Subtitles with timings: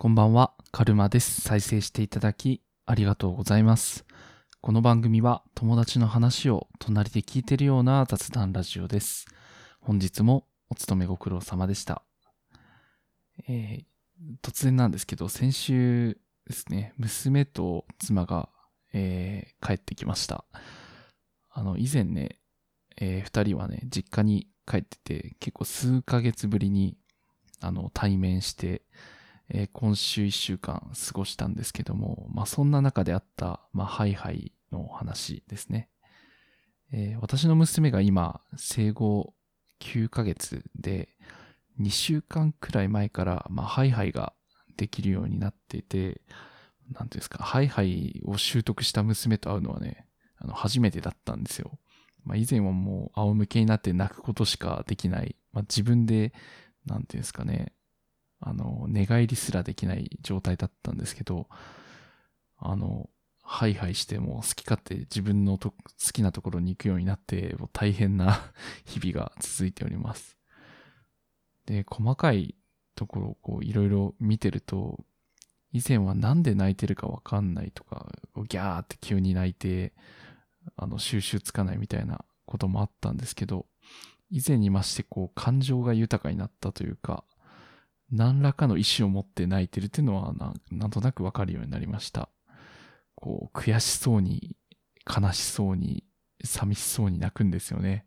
[0.00, 1.40] こんばんは、カルマです。
[1.40, 4.04] 再生していただき、ありがとうございます。
[4.60, 9.26] この番組は、友達の話を隣で聞いてるような雑談ラジオです。
[9.80, 12.04] 本日もお勤めご苦労様でした。
[13.48, 13.84] えー
[14.40, 18.50] 突然なんですけど、先週ですね、娘と妻が、
[18.92, 20.44] えー帰ってきました。
[21.50, 22.38] あの、以前ね、
[22.98, 26.96] えー二人はね、実家に帰ってて、結構数ヶ月ぶりに、
[27.60, 28.82] あの、対面して、
[29.50, 35.88] えー今週一週間過ごしたんですけども、まあそんな中であった、まあハイハイの話ですね。
[36.92, 39.34] えー私の娘が今、生後
[39.80, 41.08] 9ヶ月で、
[41.80, 44.32] 2週間くらい前から、まあハイハイが
[44.76, 46.20] できるようになっていて、
[46.92, 51.78] なんていうんですか、ハイハイを習得した娘と会うのはね、あの、初めてだったんですよ。
[52.24, 56.32] まあ以前はもう仰向けになって泣くことしかできない、まあ自分で、
[56.86, 57.72] なんていうんですかね、
[58.40, 61.48] あの、寝返りすらできない状態だったんですけど、
[62.58, 63.10] あの、
[63.42, 65.76] ハイハイしても好き勝手自分のと好
[66.12, 68.52] きなところに行くようになって、もう大変な
[68.84, 70.36] 日々が続いております。
[71.66, 72.54] で、細かい
[72.94, 75.04] ところをこういろいろ見てると、
[75.72, 78.12] 以前はなんで泣いてるかわかんないとか、
[78.48, 79.94] ギャーって急に泣いて、
[80.76, 83.66] あの、収集つかないみたいなこともあったんですけど、
[84.30, 87.24] 以前に増してこう感情が豊かになったというか、
[88.10, 92.28] 何らかの意思を持って泣いてるっていうのはななんとなくわかるようになりました。
[93.14, 94.56] こう、悔しそうに、
[95.06, 96.04] 悲しそうに、
[96.44, 98.06] 寂しそうに泣くんですよね。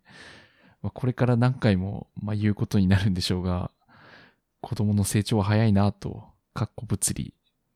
[0.82, 3.72] まあ、これから何回も、まあ、言うことになるんでしょうが、
[4.62, 7.34] 子供の成長は早いなと、かっこ物理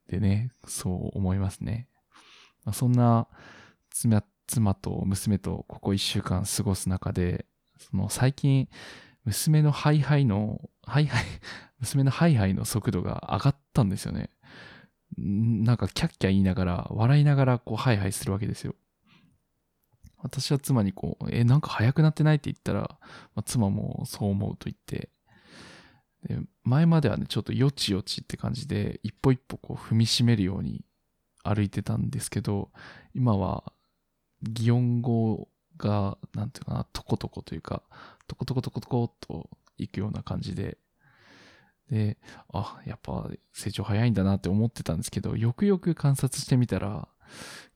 [0.08, 1.88] でね、そう思いますね。
[2.64, 3.28] まあ、そんな
[3.90, 7.46] 妻、妻と娘とここ一週間過ごす中で、
[7.78, 8.70] その最近、
[9.26, 11.26] 娘のハイハイの、ハイハイ、
[11.86, 14.31] 娘のハイハイの速度が上がったんですよね。
[15.17, 18.75] なんかキャッキャ言いながら、笑いながらこうハイハイするわけですよ。
[20.17, 22.81] 私は妻にこう、え、なんか速くなってないって言ったら、
[23.35, 25.09] まあ、妻もそう思うと言って、
[26.28, 30.84] で前まではね、ちょっとよちよちって感じで、一歩一歩こう踏みしめるように
[31.44, 32.72] 歩いてたんですけど、
[33.13, 33.72] 今は、
[34.41, 35.47] 擬音語
[35.78, 37.84] が、なんていうかな、とことこというか、
[38.28, 40.78] トコトコトコトコっと行くような感じで、
[41.90, 42.18] で、
[42.51, 47.07] あ、やっぱ成長早いんだなって思ってたんですけど、よくよく観察してみたら、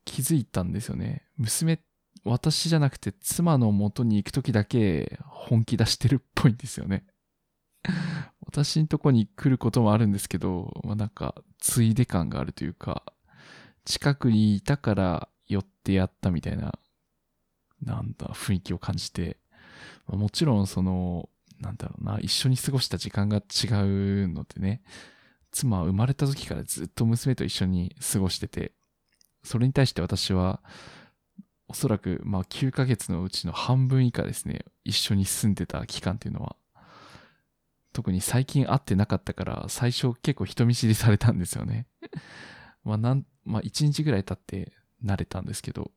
[0.05, 1.25] 気づいたんですよね。
[1.37, 1.79] 娘、
[2.23, 7.05] 私じゃなくて妻の元に行くときだけ本気出してるっぽいんですよね。
[8.45, 13.03] 私んとこに来ることもあるんですけど、まあ、なんか、ついで感があるというか、
[13.85, 16.77] 近くにいたから寄ってやったみたいな、
[17.81, 19.37] なんだ、雰囲気を感じて、
[20.07, 24.81] まあもちろんその、なんだろうな、一緒に過ごした時間が違うのでね、
[25.51, 28.73] 妻は生まれた時からずっと娘と一緒に過ごしてて、
[29.43, 30.61] それに対して私は、
[31.67, 36.55] おそらく、まあ9ヶ月のうちの半分以下ですね、一緒に住んでた期間っていうのは、
[37.93, 41.87] 特に最近会ってなかったから、最初結構人見知りされたんですよね。
[42.83, 45.91] まあなん、まあ1日ぐらい経って慣れたんですけど、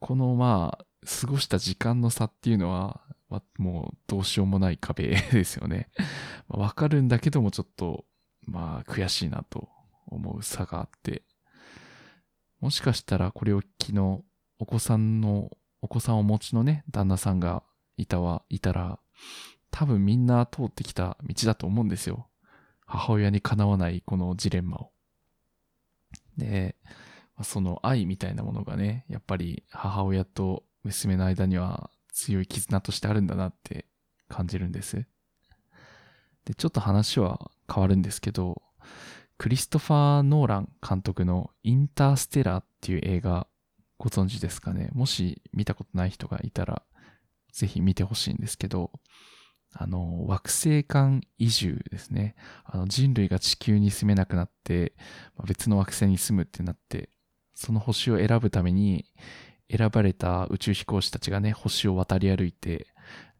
[0.00, 5.88] このまあ、過ごした時間の差っていうのは、ま、もうどうしようもない壁ですよね。
[6.48, 8.04] まあわかるんだけどもちょっと、
[8.42, 9.68] まあ悔しいなと
[10.06, 11.22] 思う差があって、
[12.60, 14.22] もしかしたらこれを昨日、
[14.58, 15.50] お子さんの、
[15.82, 17.62] お子さんをお持ちのね、旦那さんが
[17.96, 18.98] いたわ、いたら、
[19.70, 22.28] 多分みんな通ってきた道だと思うんですよ。
[22.86, 24.92] 母親にかなわないこのジレンマを。
[26.38, 26.76] で、
[27.42, 33.84] その愛みたいなものがね、やっぱり母親と娘の間には強い絆としてあるんだなって
[34.28, 35.06] 感じるんです。
[36.46, 38.62] で、ちょっと話は変わるんですけど、
[39.36, 43.46] クリストファー・ノーラン監督のインターステラーっていう映画
[43.98, 44.88] ご存知ですかね？
[44.94, 46.82] もし見たことない人がいたら、
[47.52, 48.92] ぜひ見てほしいんですけど、
[49.74, 52.34] あの、惑星間移住ですね。
[52.64, 54.94] あの、人類が地球に住めなくなって、
[55.46, 57.10] 別の惑星に住むってなって、
[57.54, 59.04] その星を選ぶために、
[59.70, 62.86] 選ばれた宇宙飛行士たちがね、星を渡り歩いて、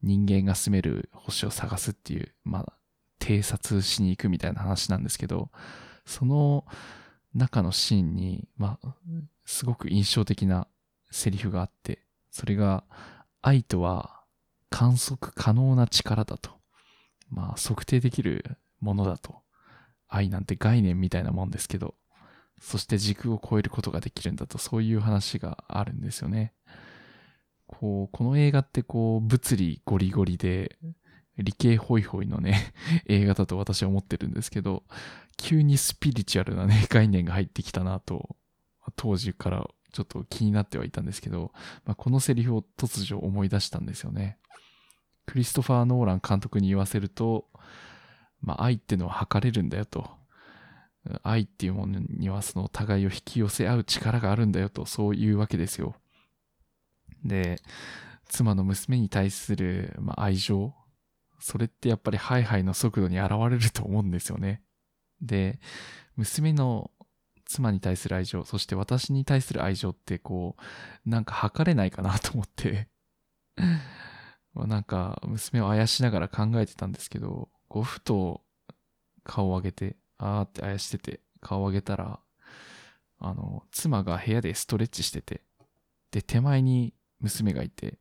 [0.03, 2.73] 人間が住める星を探すっていう、まあ、
[3.21, 5.51] 偵察しに行くみたいな話なんですけど、
[6.05, 6.65] その
[7.35, 8.95] 中のシーンに、まあ、
[9.45, 10.69] すごく印象的な
[11.11, 12.01] セリフがあって、
[12.31, 12.85] それが、
[13.43, 14.25] 愛とは
[14.71, 16.51] 観測可能な力だと。
[17.31, 19.43] まあ、測定できるものだと。
[20.09, 21.95] 愛なんて概念みたいなもんですけど、
[22.61, 26.53] そして時空を超えることができるんだと、そういう話があるんですよね。
[27.67, 30.79] こう、この映画ってこう、物理ゴリゴリで、
[31.39, 32.73] 理系ホイホイのね、
[33.07, 34.85] 映画だと私は思ってるんですけど、
[35.37, 38.37] 急にスピリチュアルなね、概念が入ってきたなと、
[38.95, 41.53] 当時からちょっと気になってはいたんですけど、
[41.85, 44.39] まあ、このセリフを突如思い出したんですよね。
[45.27, 47.49] クリストファー・ノーラン監督に言わせると、
[48.41, 50.09] まあ、愛ってのは測れるんだよと。
[51.23, 55.95] 愛っていうものにはその互いを引き寄せ合う力があるんだよと、そういうわけですよ。
[57.25, 57.61] で、
[58.29, 60.75] 妻の娘に対する、まあ、愛情、
[61.39, 64.63] それってやっぱりハイハイの速度に現れると思うんですよね。
[65.21, 65.61] で、
[66.17, 66.91] 娘の
[67.45, 70.57] 妻に対する愛情、そして私に対する愛情ってこ
[71.07, 72.89] う、なんか測れないかなと思って
[74.55, 78.43] なんか娘をあやしながら考えてたんですけど、こうふと
[79.23, 82.21] 顔を上げて、あーってあやしてて、顔を上げたら、
[83.19, 85.43] あの、妻が部屋でストレッチしてて、
[86.11, 87.99] で、手前に娘がいて、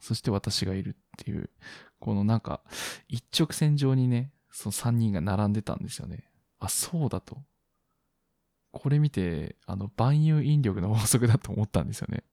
[0.00, 1.50] そして私がいるっていう、
[1.98, 2.62] このなんか、
[3.08, 6.30] 一直線上にね、その3人が並んでたんですよね。
[6.60, 7.38] あ、そうだと。
[8.70, 12.24] これ見て、あの、万有引力の法則だと思ったんですよね。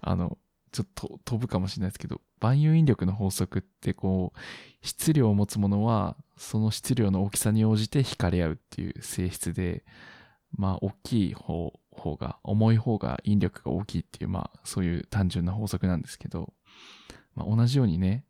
[0.00, 0.38] あの、
[0.72, 4.38] ちょっと飛ぶかもしれないですけど、万有引力の法則ってこう、
[4.86, 9.84] 質量を持つものは、その質量の大きさに応じて惹かれ合うっていう性質で、
[10.50, 16.52] まあ、大きい方方が、重い方が引力が大きいっていう、まあ、そういう単純な法則なんですけど、
[17.34, 18.24] まあ、同じようにね、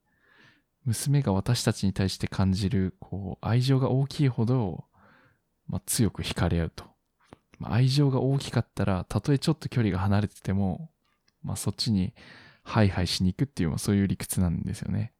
[0.84, 4.84] 娘が私たちに対して感じる、こう、愛情が大きいほど、
[5.66, 6.84] まあ、強く惹かれ合うと。
[7.58, 10.90] まあ、愛情が大きかったら、たとえちょっと距離が離れてても、
[11.42, 12.14] まあ、そっちに
[12.64, 15.12] ハイハイしに行くっていう、そういう理屈なんですよね。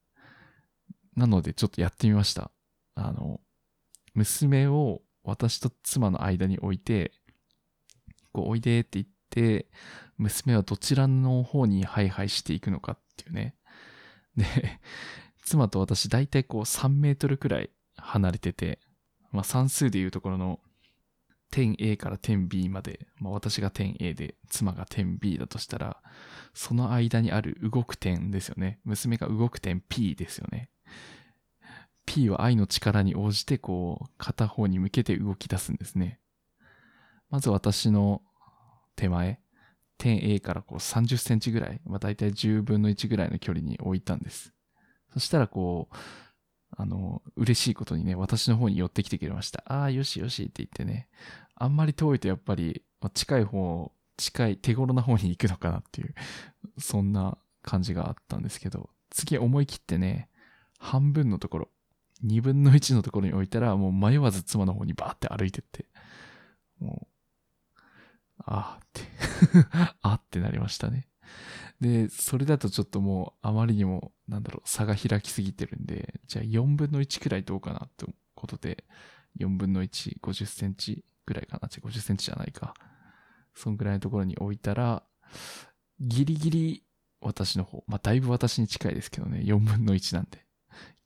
[1.16, 2.50] なので、ちょっとやってみました。
[2.94, 3.40] あの、
[4.14, 7.12] 娘を私と妻の間に置いて、
[8.32, 9.70] こう、おいでって言って、
[10.18, 13.56] 娘はどちらの方にハイハイしていくのかっていうね。
[14.36, 14.46] で、
[15.44, 18.78] 妻と私大体こう3メートルくらい離れてて、
[19.32, 20.60] まあ算数でいうところの
[21.52, 26.02] 点 A から点 B まで、まあ私が点 A で妻が点 B だとしたら、
[26.54, 28.80] その間にある動く点ですよね。
[28.84, 30.70] 娘が動く点 P ですよね。
[32.06, 36.20] P は愛の力に応じてこう片方に向けて動き出すんですね。
[37.28, 38.22] まず私の
[38.96, 39.38] 手前、
[39.98, 44.54] 点 A からこう30センチぐらい、まあ大体10分の1ぐらいの距離に置いたんです。
[45.12, 45.96] そしたらこう、
[46.76, 49.62] あの、嬉しいことにね、私の方に寄ってきてくれました。
[49.66, 51.08] ああ、よしよしって言ってね、
[51.54, 52.82] あんまり遠いとやっぱり、
[53.14, 56.14] 近い方、近い手頃な方に行くのかなっていう、
[56.78, 60.28] そんな感じがあったんですけど、次思い切ってね、
[60.78, 61.68] 半分のところ、
[62.22, 65.86] 二分の一のところに置いたら、もう迷わず妻の方にバーって歩いてって、
[66.78, 67.12] もう、
[68.44, 69.02] ああって
[70.02, 71.08] あってなりましたね。
[71.80, 78.84] で、それだとちょっともうあまりにも、なんだろう、差が開きすぎてるんで、じゃあ4分の1くらいどうかなってことで、
[79.38, 81.68] 4分の1、50センチくらいかな。
[81.68, 82.74] 50センチじゃないか。
[83.54, 85.02] そんぐらいのところに置いたら、
[86.00, 86.84] ギリギリ
[87.20, 90.44] 私の方、まあだいぶ私に近いですけどね、4分の1なんで。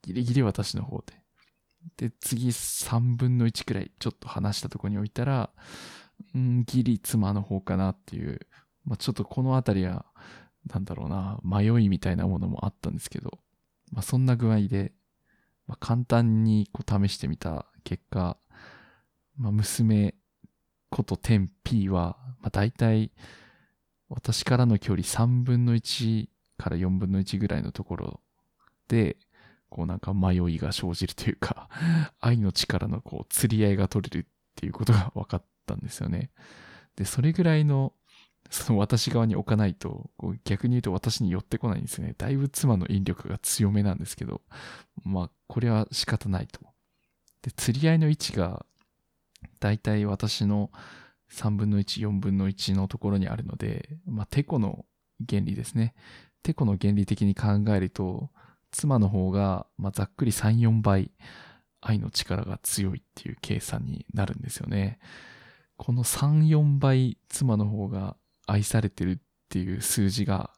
[0.02, 1.14] ギリギリ私の方で。
[1.96, 5.50] で、次3分の1くらいちょっと離したところに置いたら、
[6.36, 8.40] んギリ妻の方かなっていう、
[8.86, 10.06] まあちょっとこのあたりは、
[10.72, 13.38] なんだろうな、迷いみたいなものもあったんですけど、
[13.92, 14.92] まあそんな具合で、
[15.66, 18.36] まあ簡単にこう試してみた結果、
[19.36, 20.14] まあ娘
[20.90, 23.10] こと天 P は、まあ大体
[24.08, 28.20] 私からの距離3分の1から4分の1ぐらいのところ
[28.88, 29.16] で、
[29.68, 31.68] こうなんか迷いが生じるというか、
[32.20, 36.30] 愛の力のこう釣り合いが取れるっていうことが分かったんですよね。
[36.96, 37.92] で、それぐらいの、
[38.50, 42.14] その私側に置かないと、こう逆に言うと私に寄ってこないんですよね。
[42.16, 44.42] だいぶ妻の引力が強めなんですけど、
[45.04, 46.60] まあ、これは仕方ないと。
[47.42, 48.64] で、釣り合いの位置が、
[49.60, 50.70] だいたい私の
[51.30, 54.84] 3分の1、4分の1のところにあるので、まあ、テコの
[55.28, 55.94] 原理ですね。
[56.42, 58.30] テコの原理的に考えると、
[58.70, 61.10] 妻の方が、まあ、ざっくり3、4倍
[61.80, 64.98] 愛の力が強いっていう計算になるんですよね。
[65.76, 69.16] この3、4倍妻の方が愛されてるっ
[69.48, 70.50] ていう数字が、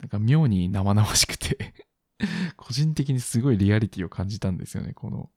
[0.00, 1.74] なんか妙に生々しくて
[2.56, 4.92] 個人的にすごいリアリティを感じたんですよね。
[4.92, 5.30] この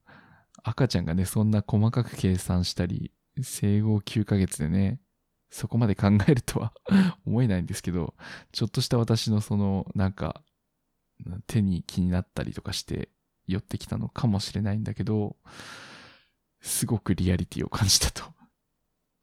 [0.64, 5.00] 赤ちゃんがね、そんな細かく計算したり、生後9ヶ月でね、
[5.50, 6.74] そこまで考えるとは
[7.26, 8.16] 思えないんですけど、
[8.52, 10.44] ちょっとした私のその、なんか、
[11.48, 13.10] 手に気になったりとかして
[13.48, 15.38] 寄ってきたのかもしれないんだけど、
[16.62, 18.24] すごくリアリティを感じたと。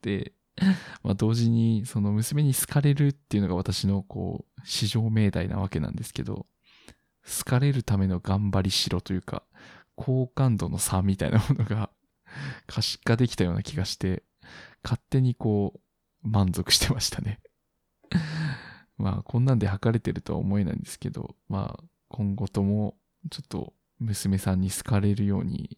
[0.01, 0.33] で、
[1.03, 6.47] まあ同時にその娘に好かれるっていうのが私のこう、至上命題なわけなんですけど、
[7.25, 9.43] 好かれるための頑張りしろというか、
[9.95, 11.89] 好感度の差みたいなものが
[12.67, 14.23] 可視化できたような気がして、
[14.83, 17.39] 勝手にこう、満足してましたね。
[18.97, 22.97] まあ、こんなんで測れてるとは思えないんですけど、まあ、今後とも、
[23.29, 25.77] ちょっと、娘さんに好かれるように、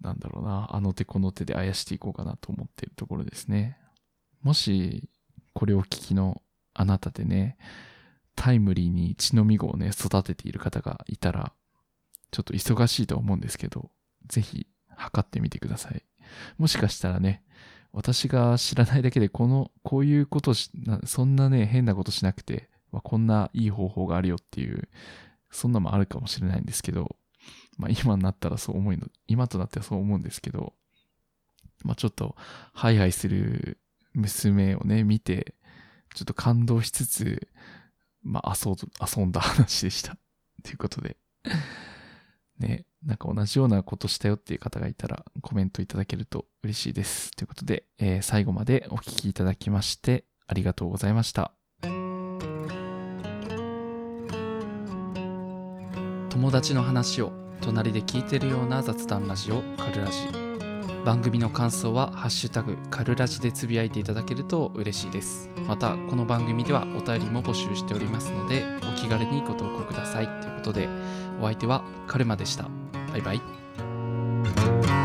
[0.00, 3.78] なんだろうな、あの手この手であやしていこうかなと思っているところですね。
[4.42, 5.08] もし、
[5.54, 6.42] これを聞きの
[6.74, 7.56] あなたでね、
[8.34, 11.52] タイムリーに血のみ子をね、育てている方がいたら、
[12.30, 13.90] ちょっと忙しいと思うんですけど、
[14.28, 16.02] ぜひ測ってみてください。
[16.58, 17.42] もしかしたらね、
[17.92, 20.70] 私が知らないだけで、この、こういうことし、
[21.06, 24.88] そんなね、変なことしなくて、まあ、こんないい方法があるよっていう、
[25.50, 27.16] そんなもあるかもしれないんですけど、
[27.76, 30.72] まあ今になったらそう思うの、今となってはそう思うんですけど、
[31.84, 32.36] まあちょっと、
[32.72, 33.78] ハイハイする
[34.14, 35.54] 娘をね、見て、
[36.14, 37.48] ちょっと感動しつつ、
[38.22, 40.16] まあ遊遊んだ話でした。
[40.64, 41.16] ということで、
[42.58, 47.30] ね、なんか同じようなことしたよっていう方がいたらコメントいただけると嬉しいです。
[47.32, 51.52] ということで、えー、最後までお聴きいただきましてありがとうございました。
[56.30, 60.28] 友達の話を隣で聞いてるような雑談ラジオカルラジ。
[61.04, 65.50] 番組の感想は「ハッシュタグカルラジ」でつぶやいていただけると嬉しいです。
[65.66, 70.26] またこの番組ではお便りも募集しておりますのでお気軽にご投稿ください。
[70.40, 70.88] ということで
[71.40, 72.68] お相手はカルマでした。
[73.12, 74.95] バイバイ。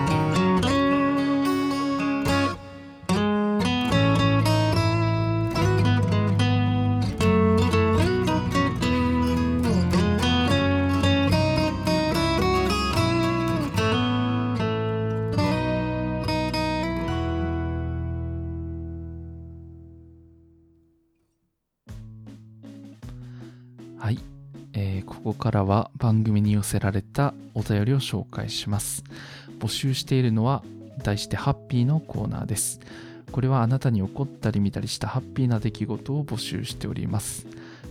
[24.01, 24.17] はい
[25.05, 29.03] ここからは番組に寄せられたお便りを紹介します。
[29.59, 30.63] 募集しているのは
[31.03, 32.79] 題してハッピーのコーナーです。
[33.31, 37.45] これはあなたに起こったり見たりしたハッピーな出来事を募集しております。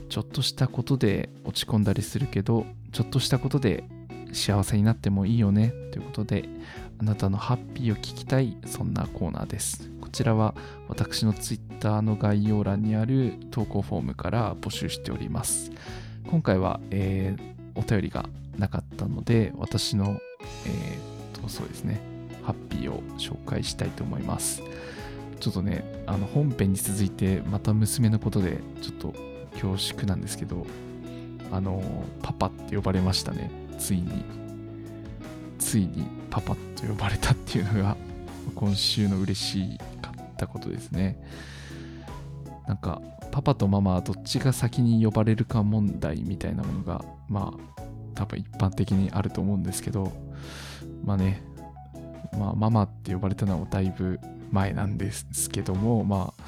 [0.09, 3.85] ちょっとしたことで落ち込んだりするけど、ちょっとしたことで
[4.33, 6.49] 幸せになってもいいよねということで、
[6.99, 9.89] あなたのハッピーを聞きたい、そんなコーナーです。
[10.11, 10.55] ちらは
[10.89, 15.71] 私の Twitter の概要欄にある投稿フォームから募集しております。
[16.29, 20.21] 今回は、えー、お便りがなかったので、私の、
[20.67, 22.01] えー、と、そうですね、
[22.43, 24.63] ハッピーを紹介したいと思います。
[25.41, 29.15] ちょっとね、あの本編に続いて、また娘のことで、ちょっと
[29.53, 30.67] 恐縮なんですけど、
[31.51, 31.83] あの、
[32.23, 34.25] パパって呼ばれましたね、ついに。
[35.59, 37.97] ついにパパと呼ばれたっていうのが、
[38.55, 39.85] 今週の嬉しか
[40.45, 41.19] ったことですね。
[42.67, 47.83] なんか、パパとママはどっちが先に呼ばれるか問題みたいなものが、まあ、
[48.15, 50.13] 多分一般的にあると思うんですけど、
[51.05, 51.43] まあね、
[52.39, 54.19] まあ、ママって呼ばれたのはだいぶ
[54.51, 56.43] 前なんですけども、まあ、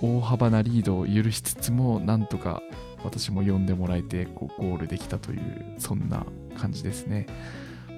[0.00, 2.62] 大幅なリードを許しつつも、なんとか
[3.04, 6.26] 私も呼んでもらえて、こうゴールできたという、そんな
[6.58, 7.26] 感じですね。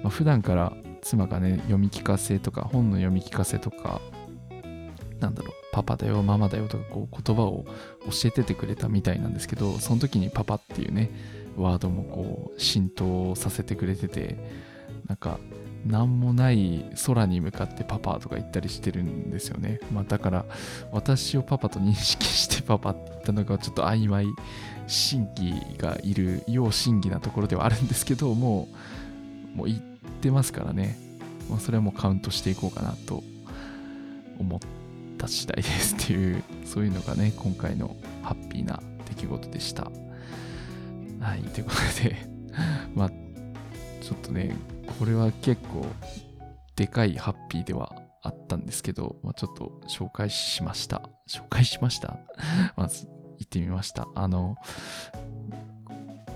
[0.03, 4.01] まあ、普段から妻がね、読み聞かせとか、本の読み聞かせとか、
[5.25, 7.65] なんだろう、パパだよ、ママだよとかこう言葉を
[8.05, 11.09] 教えててくれたみたいなんですけど、その時にパパっていうね、
[11.57, 14.37] ワードもこう浸透させてくれてて、
[15.07, 15.39] なんか、
[15.85, 19.79] 何もない空に向かってパパとか言ったりしてるんですよね。
[19.91, 20.45] まあだから、
[20.91, 24.27] 私をパパと認識して パパって言ったのがちょっと曖昧、
[24.87, 28.67] 真偽がいる、要真偽なところではあるんですけど、も
[29.53, 29.79] う、もう言っ
[30.21, 30.99] てますからね。
[31.49, 33.23] まあそれはもうカウントしていこうかなと
[34.39, 34.84] 思って
[35.17, 39.91] た次第ですっていう、そういうのがね、今回のハッピーな出来事でした。
[41.19, 42.15] はい、ということで
[42.95, 44.55] まあ、ちょっとね、
[44.99, 45.85] これは結構
[46.75, 51.09] でかいハッピーではあったんですけど、まあ、ちょっと紹介しました。
[51.27, 52.17] 紹介しました？
[52.77, 53.07] まず
[53.39, 54.07] 行ってみました。
[54.15, 54.55] あの、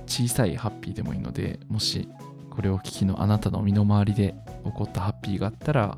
[0.07, 2.09] 小さいハッピーでもいいので、もし
[2.49, 5.97] これを聞きのあなたの身の回りで起こったハッピーがあったら、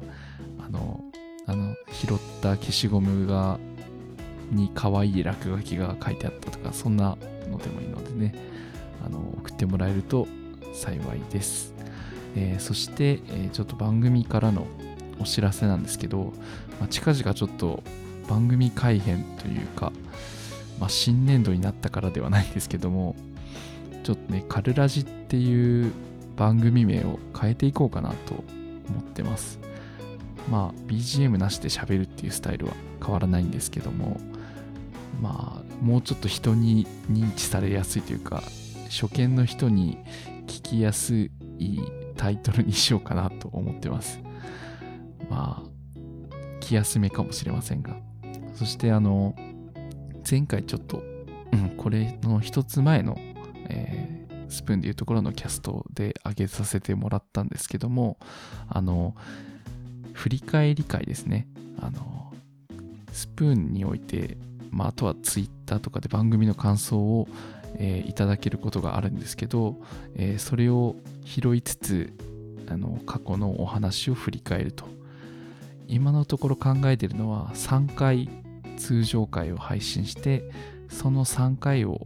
[0.59, 1.03] あの、
[1.47, 3.59] あの拾った消しゴムが
[4.51, 7.17] に可愛い落書きが書いてあったとかそんな
[7.49, 8.35] のでもいいのでね
[9.05, 10.27] あの送ってもらえると
[10.73, 11.73] 幸いです、
[12.35, 14.67] えー、そして、えー、ちょっと番組からの
[15.19, 16.33] お知らせなんですけど、
[16.79, 17.83] まあ、近々ちょっと
[18.29, 19.91] 番組改編というか、
[20.79, 23.15] まあ、新年度になったからではないですけども
[24.03, 25.91] ちょっとねカルラジっていう
[26.35, 28.43] 番組名を変えていこうかなと
[28.89, 29.59] 思ってます。
[30.49, 34.19] まあ BGM なしで喋るっていうスタイルは変わらないんですけども
[35.21, 38.43] まあもうちょっと人に認知されやすいというか
[38.89, 39.97] 初見の人に
[40.47, 41.31] 聞きやすい
[42.17, 44.19] タイトルにしようかなと思ってます。
[45.29, 45.69] まあ、
[46.59, 47.95] 気休めかもしれませんが。
[48.53, 49.33] そしてあの、
[50.29, 51.01] 前回ちょっと、
[51.51, 53.17] うん、これの一つ前の、
[53.69, 58.19] えー、スプーンでいうところのキャストで上げさせてもらったんですけども、
[58.67, 59.15] あの、
[60.13, 61.47] 振り返り会ですね。
[61.79, 62.33] あの、
[63.11, 64.37] スプーンにおいて、
[64.71, 67.27] まあ、あとはツイッターとかで番組の感想を、
[67.75, 69.77] えー、いただけることがあるんですけど、
[70.15, 72.13] えー、それを拾いつつ
[72.69, 74.85] あの過去のお話を振り返ると
[75.87, 78.29] 今のところ考えているのは3回
[78.77, 80.49] 通常回を配信して
[80.89, 82.05] その3回を、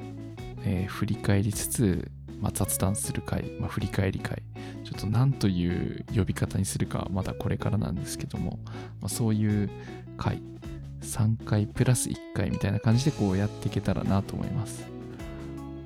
[0.63, 4.41] えー、振り返りつつ、まあ、雑談する回、まあ、振り返り回
[4.85, 8.59] ちょっと何という呼び方にするかまだこれからなんですけども、
[9.01, 9.69] まあ、そういう
[10.15, 10.41] 回
[11.01, 14.85] 3回プラス1回みたいな感じでこうやっていけたらなと思います。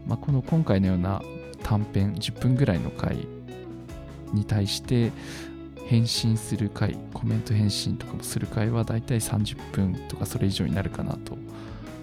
[0.06, 1.22] まあ、この今回のような
[1.64, 3.28] 短編10分ぐらいの回
[4.34, 5.12] に対して
[5.86, 11.38] 返信する回コメント返信とかもする回はだいたい30分とかそれ以上になるかなと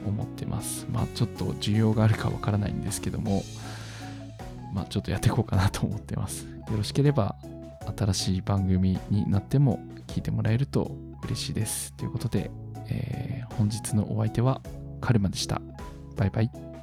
[0.06, 3.42] 思ってますまあちょっと需要があるかわからないんですけども
[4.76, 6.44] まあちょっとやっていこうかなと思ってます。
[6.44, 7.34] よろしければ
[7.96, 11.94] 新しい番組になっても聞いてもらえると嬉しいです。
[11.94, 12.50] ということで、
[12.88, 14.60] えー、本日のお相手は
[15.00, 15.62] カルマでした。
[16.16, 16.75] バイバイ。